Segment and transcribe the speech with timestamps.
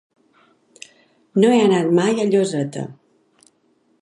[1.43, 2.91] No he anat mai a Lloseta.